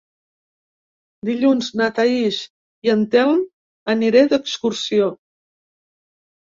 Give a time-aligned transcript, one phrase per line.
[1.29, 2.41] Dilluns na Thaís
[2.89, 3.45] i en Telm
[3.97, 5.17] aniré d'excursió.